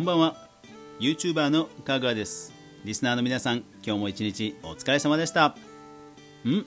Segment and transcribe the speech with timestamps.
[0.00, 0.34] こんばんは。
[0.98, 2.54] YouTuber のかぐわです。
[2.86, 5.48] リスナーの皆さん今日も一日お疲れ様でした。
[5.48, 6.64] ん？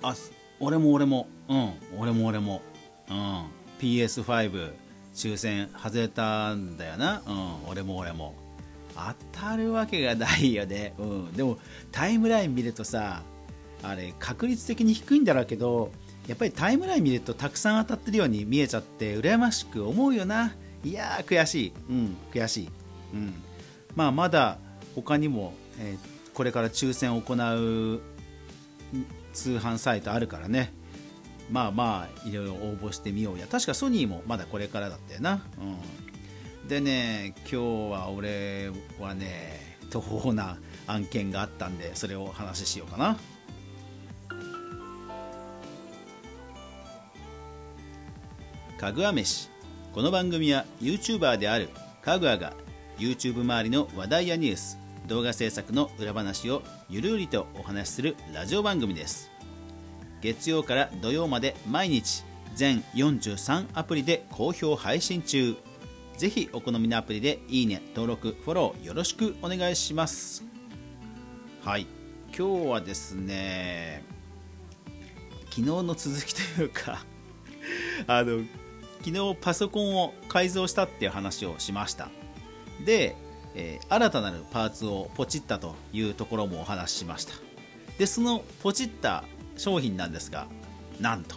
[0.00, 0.14] あ
[0.60, 1.26] 俺も俺も。
[1.48, 2.62] うん俺も俺も。
[3.10, 3.46] うん。
[3.80, 4.74] PS5
[5.12, 7.22] 抽選外れたんだよな。
[7.26, 8.32] うん俺も俺も。
[8.94, 10.94] 当たるわけがないよね。
[10.98, 11.32] うん。
[11.32, 11.58] でも
[11.90, 13.24] タイムライン見るとさ
[13.82, 15.90] あれ確率的に低いんだろうけど
[16.28, 20.54] やっぱりタイムライン見るとたくさん当たってるように見えちゃって羨ましく思うよな。
[20.84, 21.72] いやー悔しい。
[21.88, 22.70] うん悔しい。
[23.14, 23.34] うん。
[23.94, 24.58] まあまだ
[24.94, 28.00] 他にも、えー、これから抽選を行う
[29.32, 30.72] 通販サイトあるからね。
[31.50, 33.46] まあまあいろいろ応募してみようや。
[33.46, 35.42] 確かソニーもまだこれからだったよな、
[36.62, 37.56] うん、でね今日
[37.92, 43.18] は俺はね途方な案件があったんでそれをお話ししようかな。
[48.78, 49.51] かぐわ飯。
[49.92, 51.68] この番組は YouTuber である
[52.00, 52.54] かぐわが
[52.96, 59.30] YouTube 周りの話題やニュース動画制作の裏話をゆるりとお話しするラジオ番組です。
[60.22, 65.56] 月曜から土曜まで毎日全43アプリで好評配信中。
[66.16, 70.42] ぜひお好みのアプリでいいね登録フォローよろしくお願いします。
[71.62, 71.86] はい。
[72.34, 74.02] 今日はですね
[75.50, 77.04] 昨日の続きというか
[78.08, 78.42] あの
[79.04, 82.08] 昨日パソコンを改造したっていう話をしました。
[82.84, 83.16] で、
[83.54, 87.34] えー、新たなるパーツをポチったというところもお話ししました。
[87.98, 89.24] でそのポチった
[89.56, 90.46] 商品なんですが
[91.00, 91.36] なんと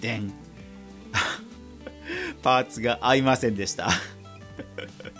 [0.00, 0.32] でん
[2.42, 3.88] パーツが合いませんでした。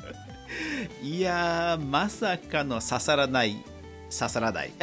[1.02, 3.56] いやまさかの刺さらない
[4.10, 4.72] 刺さらない。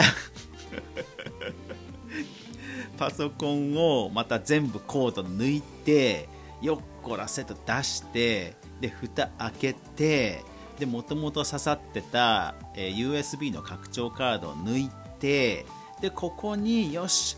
[2.98, 6.30] パソコンをまた全部コード抜いて
[6.62, 10.44] よっこらせと出してで蓋開けて
[10.80, 14.90] でもともと刺さってた、えー、USB の拡張カードを抜い
[15.20, 15.66] て
[16.02, 17.38] でここによし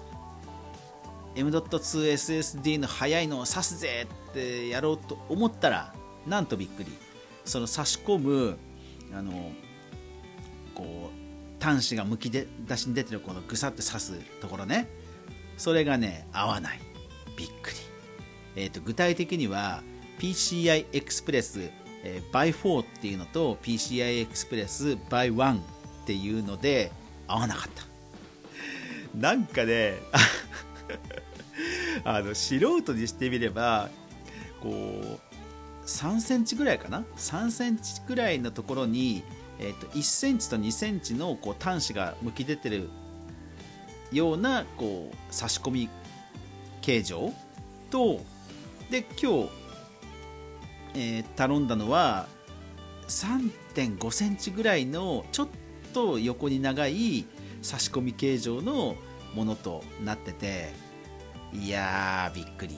[1.36, 5.94] M.2SSD の速いのを刺すぜってやろうと思ったら
[6.28, 6.92] なんとびっくり。
[7.46, 8.58] その差し込む
[9.14, 9.52] あの
[10.74, 14.90] こう端子がむき出しに出てるこのぐさって刺すところね。
[15.58, 16.80] それがね合わない。
[17.38, 17.76] びっくり。
[18.56, 19.84] えーと、具体的には
[20.20, 21.72] PCI Express、
[22.04, 25.60] えー、by 4っていうのと PCI Express by 1っ
[26.06, 26.92] ていうので
[27.28, 27.84] 合わなかった。
[29.18, 30.00] なんかね
[32.04, 33.90] あの素人にしてみれば
[34.60, 39.24] こう3センチぐらいかな？3センチぐらいのところに、
[39.60, 42.90] えーと、1センチと2センチのこう端子がむき出てる
[44.12, 45.90] ようなこう差し込み
[46.82, 47.34] 形状
[47.90, 48.22] と
[48.94, 49.50] で今日、
[50.94, 52.28] えー、頼んだのは
[53.08, 55.48] 3.5センチぐらいのちょっ
[55.96, 57.26] と横に長い
[57.64, 58.96] 差し込み形状の
[59.34, 60.74] ものとなってて
[61.54, 62.78] いやーびっくり。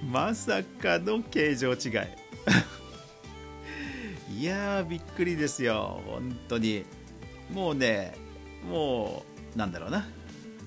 [0.10, 1.90] まさかの形状違い。
[4.40, 6.00] いやーびっくりですよ。
[6.06, 6.86] 本当に。
[7.52, 8.14] もうね
[8.66, 10.08] もうなんだろうな。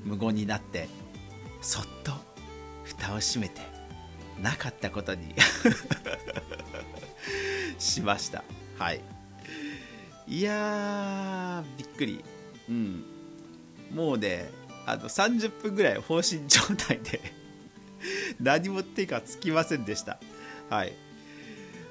[0.06, 0.99] 無言になって。
[1.62, 2.14] そっと
[2.84, 3.62] 蓋を閉めて
[4.42, 5.36] なかったことに
[7.78, 8.44] しました。
[8.78, 9.02] はい。
[10.28, 12.24] いやびっくり。
[12.70, 13.04] うん。
[13.94, 14.50] もうね
[14.86, 17.22] あの30分ぐらい放心状態で
[18.40, 20.20] 何も手がつきませんでした。
[20.70, 20.94] はい。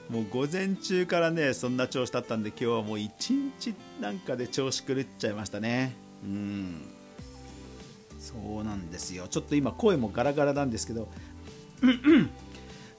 [0.08, 5.94] もう午前中からねそんな調子だったんで今日はもう一日なんかで調子狂っちゃいましたね。
[6.24, 6.97] うん。
[8.18, 9.28] そうなんですよ。
[9.28, 11.08] ちょっと今声もガラガラなんですけど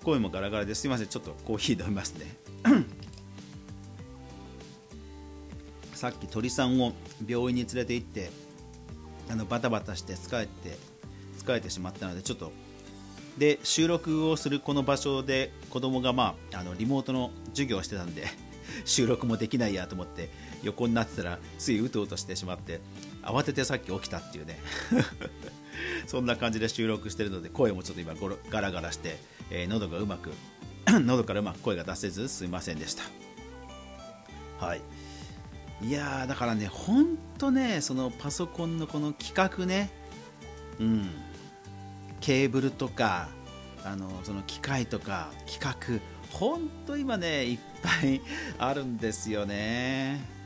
[0.03, 0.81] 声もガラガラです。
[0.81, 2.38] すいませんちょっとコーヒー飲みますね。
[5.94, 6.94] さっき鳥さんを
[7.28, 8.31] 病院に連れて行って
[9.30, 10.78] あのバタバタして疲れて
[11.38, 12.54] 疲れてしまったのでちょっと
[13.38, 18.27] で収録をするこの場所で子供がまああのリモートの授業をしてたんで
[18.86, 20.30] 収録もできないやと思って
[20.63, 22.80] 横になってたらついうとうとしてしまって
[23.24, 24.60] 慌ててさっき起きたっていうね。
[26.07, 28.13] そんな感じで収録してるので声もちょっと今
[28.50, 29.18] ガラガラして、
[29.50, 30.31] えー、喉がうまく
[30.88, 33.04] 喉からうまく声が出せずすいませんでした。
[34.60, 34.81] はい。
[35.81, 39.89] いやだからねほんとねそのパソコンのこの規格ね
[40.80, 41.10] うん。
[42.19, 43.30] ケーブルとか
[43.86, 46.01] あのその機械とか規格
[46.31, 48.21] ほんと今ねいっぱい
[48.57, 50.38] あるんですよね。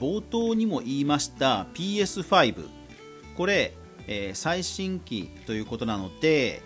[0.00, 2.66] 冒頭にも言いました PS5
[3.36, 3.74] これ、
[4.06, 6.62] えー、最新機ということなので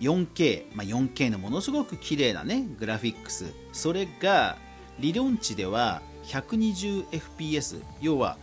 [0.00, 3.52] 4K、まあ、4K のものすごく綺麗なねグラフィックス。
[3.72, 4.56] それが
[4.98, 8.36] 理論値では 120fps 要は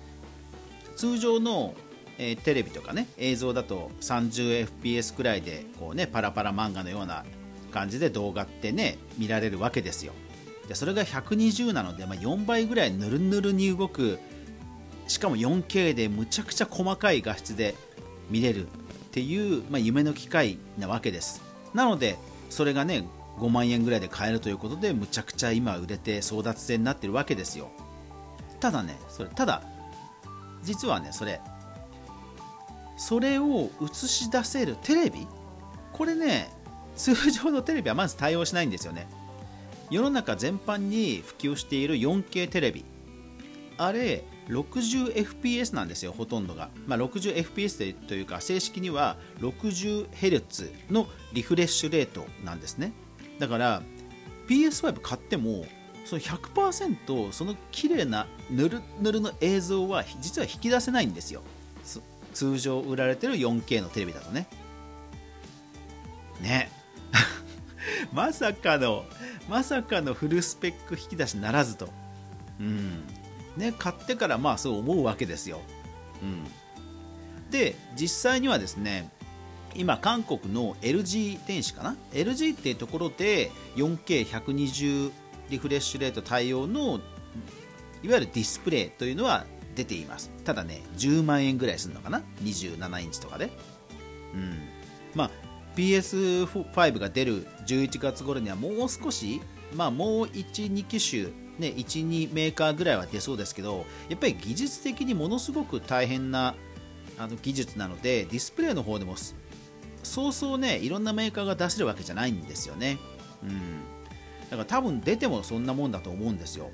[0.95, 1.73] 通常の、
[2.17, 7.25] えー、テレビとかね映像だと 30fps くらいでこうねパラパラ漫画のような
[7.71, 10.13] 感じで動画ってね見られるわけですよ。
[10.67, 14.19] でそれが120なので、まあ、4倍ぐらいぬるぬるに動く。
[15.07, 17.75] しかも 4K でむちゃくちゃ細かい画質で
[18.31, 18.69] 見れるっ
[19.11, 21.43] ていう、まあ、夢の機械なわけです。
[21.75, 22.17] なので
[22.49, 23.07] それがね
[23.37, 27.69] 5万円ぐらいで買えるということでむちゃくちゃ今売れて争奪戦になってるわけですよ。
[28.59, 29.61] ただねそれただ
[30.63, 31.39] 実はねそれ
[32.97, 35.27] それを映し出せるテレビ？
[35.93, 36.49] これね
[36.95, 39.07] 通常のテレビはまず対応しないんですよね。
[39.89, 42.85] 世の中全般に普及している 4K テレビ。
[43.77, 52.93] あれ 60fps なんですよほとんどが、まあ、60fps というか正式には 60Hz のリフレッシュレートなんですね。
[53.39, 53.81] だから
[54.47, 55.65] PS5 買っても
[56.05, 61.41] その100%その綺麗なぬるぬるの映像は実は引き出せないんですよ。
[62.33, 64.47] 通常売られてる 4K のテレビだとね。
[66.41, 66.69] ね。
[68.13, 69.05] まさかの
[69.49, 71.89] まさかのフルスペック引き出しならずと。
[72.59, 73.03] うん。
[73.57, 75.61] ね買ってからまあそう思うわけですよ、
[76.21, 76.43] うん、
[77.49, 79.09] で実際にはですね
[79.75, 85.11] 今韓国の LG 電子かな？LG っていうところで 4K120
[85.49, 87.01] リフレッシュレート対応の
[88.01, 89.45] いわゆるディスプレイというのは
[89.75, 90.31] 出ています。
[90.45, 93.49] ただね10万円ぐらいするのかな？27インチとかで。
[94.33, 94.57] うん。
[95.13, 95.31] まあ
[95.75, 99.41] PS5 が出る11月頃にはもう少し
[99.73, 106.53] まあもう12機種ね、12メーカーぐらいは出そうですけどやっぱり技術的にものすごく大変な
[107.17, 109.15] あの技術なのでディスプレイの方でも
[110.03, 112.97] そうそうねいろんなメーカーが出せるわけじゃないんですよね、
[113.41, 113.79] うん、
[114.49, 116.71] だから多分出てもそんなもんだと思うんですよ。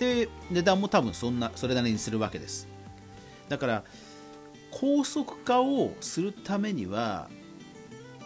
[0.00, 2.68] で値段も多分そんなそれなりにするわけです。
[3.48, 3.84] だから
[4.70, 7.28] 高速化をするためには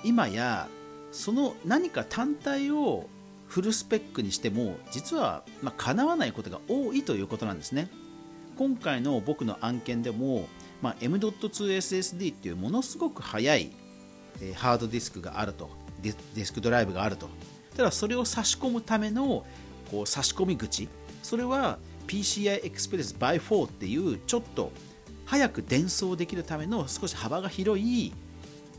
[0.04, 0.68] 今や
[1.10, 3.08] その何か単体を
[3.46, 7.88] フルスペックにしても実はまあ叶わないことが多いということなんですね。
[8.56, 10.46] 今回の僕の案件でも、
[10.82, 13.72] まあ、M.2SSD っていうものすごく速い、
[14.42, 15.70] え、ハードディスクがあると。
[16.02, 17.28] ディスクドライブがあると。
[17.76, 19.46] ただそれを差し込むための
[19.90, 20.88] こう差し込み口。
[21.22, 24.72] それは PCI Express by 4っていうちょっと
[25.24, 28.12] 早く伝送できるための少し幅が広い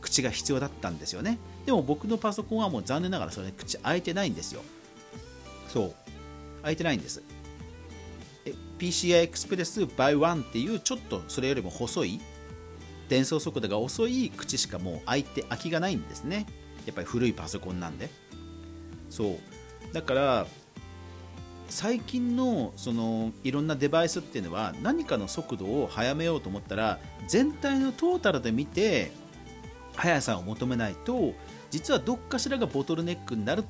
[0.04, 1.40] 口が必要だったんですよね。
[1.66, 4.62] でも僕のパソコンはもう残念ながらそれ口開いてないんですよ。
[5.70, 5.94] そう。
[6.62, 7.24] 開いてないんです。
[8.46, 12.20] え PCI Express by 1っていうちょっとそれよりも細い
[13.08, 16.46] 伝送速度が遅い口しかもう開いて空きがないんですね。
[16.86, 18.10] やっぱり古いパソコンなんで。
[19.10, 19.94] そう。
[19.94, 20.48] だから
[21.70, 29.12] 最近のそのいろんなデバイスっていうのは何かの速度を速めようと思ったら全体のトータルで見て
[29.96, 31.34] 速さを求めないと
[31.72, 33.64] 実はどっかしらがボトルネックになる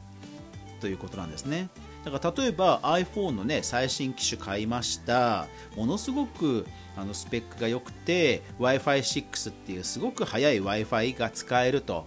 [0.80, 1.70] ということなんですね。
[2.04, 5.48] だから例えば iPhone の、ね、最新機種買いました。
[5.78, 12.06] ものすごくあのスペックが良くて w i f i 6っていうすごく速い w i f i が使えると。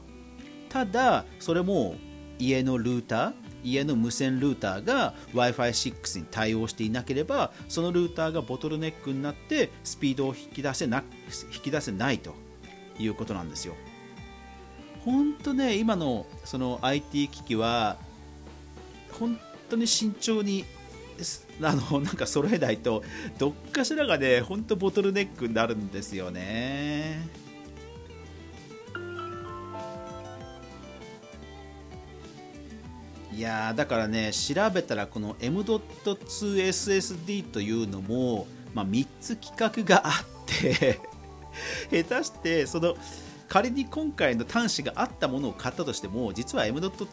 [0.68, 1.94] ただそれも
[2.38, 3.32] 家のルーター
[3.64, 11.02] 家の無線ルーターが w i f i 6に対応していなければそのルーターがボトルネックになってスピードを引き出せな
[11.54, 12.34] 引き出せないと
[12.98, 13.74] いうことなんですよ。
[15.06, 17.96] 本当ね今のその IT 機器は
[19.12, 19.38] 本
[19.70, 20.64] 当に慎重に
[21.62, 23.04] あのなんか揃えないと
[23.38, 27.20] どっかしらがね本当ボトルネックになるんですよね。
[33.32, 40.12] いやだからね調べたらこの M.2SSD というのも、まあ、3つ規格があっ
[40.46, 40.98] て
[41.92, 42.96] 下手してその
[43.48, 47.06] 仮に今回の端子があったものを買ったとしても実は M.2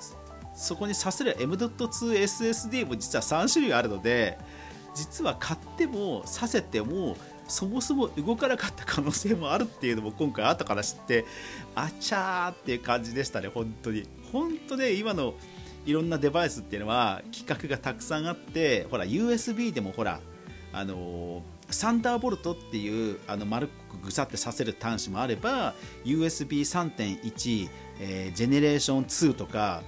[0.56, 4.38] そこにさせる M.2SSD も実は3種類あるので
[4.96, 11.26] 実は買ってもさせてもそもそも動かなかった可能性もあるっていうのも今回後から知って
[11.76, 14.08] あちゃーっていう感じでしたね本当に。
[14.32, 15.34] 本当ね今の
[15.86, 20.22] いろんなデバイスっていうのは規格がたくさんあってほら USB でもほら
[20.72, 25.74] あのーサンダーボルトっていうあの丸くぐさってさせる端子もあれば
[26.06, 29.84] USB3.1、えー、ジェネレーション2とか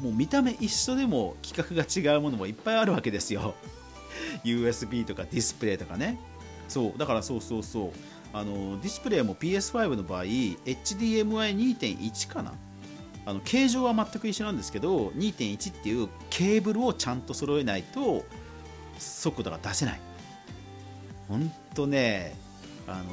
[0.00, 3.54] もう見た目一緒でも規格が違うものもいっぱいあるわけですよ。
[4.44, 6.18] USB とかディスプレイとかね。
[6.68, 7.92] そうだからそうそうそう。
[8.32, 12.54] あのディスプレイも PS5 の場合 HDMI2.1 かな。
[13.26, 18.24] あの形状は全く一緒なんですけど2.1っていうケーブルをちゃんと揃えないと
[18.98, 20.07] 速度が出せない。
[21.28, 22.34] ほんとね
[22.86, 23.04] あの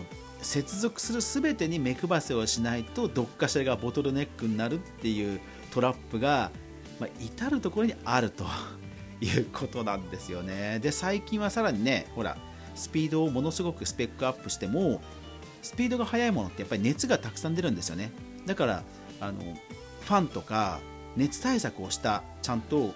[0.41, 5.39] 接続する全てに目配せをしないとどっかしらがボトルネックになるっていう
[5.71, 6.51] トラップが、
[6.99, 8.45] まあ、至る所にあると
[9.21, 10.79] いうことなんですよね。
[10.79, 12.37] で最近はさらにねほら
[12.75, 15.01] スピードをものすごくスペックアップしても
[15.61, 18.11] スピードが速いものってやっぱり熱がたくさん出るんですよね。
[18.45, 18.83] だから
[19.19, 19.41] あの
[20.01, 20.79] ファンとか
[21.15, 22.93] 熱対策をしたちゃんと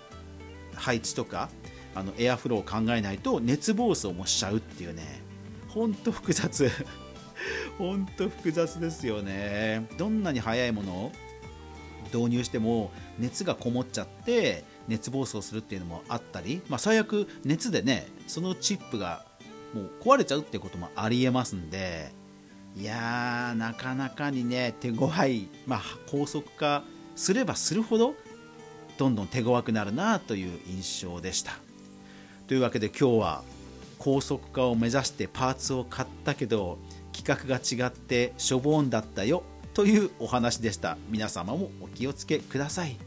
[0.75, 1.49] 配置とか
[1.95, 5.21] あのエアフローを考えないと熱暴走もしちゃうっていうね。
[5.67, 6.69] ほんと複雑。
[7.77, 9.87] ほんと複雑ですよね。
[9.97, 11.11] どんなに速いものを
[12.13, 19.25] 導入しても熱がこもっちゃって熱暴走するっていうのもあったり、まあ、最悪熱でねそのチップが
[19.73, 22.11] もう壊れちゃうってこともありえますんで
[22.75, 26.83] いやーなかなかにね手強い、まあ、高速化
[27.15, 28.15] すればするほど
[28.97, 31.53] どんどん手強くなるなという印象でした。
[32.49, 33.43] というわけで今日は
[33.99, 36.79] 高速化を目指してパーツを買ったけど
[37.13, 39.43] 規格が違ってしょぼんだったよ
[39.75, 40.97] というお話でした。
[41.09, 42.97] 皆様もお気をつけください。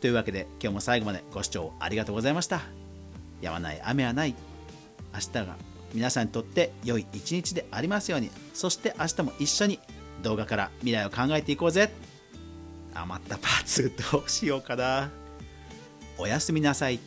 [0.00, 2.62] というわけで今日も最後までご視聴ありがとうございました。
[3.40, 4.34] やまない雨はない。
[5.14, 5.54] 明日が
[5.94, 8.32] 皆さんにとって良い一日でありますように。
[8.52, 9.78] そして明日も一緒に
[10.24, 11.92] 動画から未来を考えていこうぜ。
[12.94, 15.08] 余ったパーツどうしようかな。
[16.18, 16.98] おやすみなさい。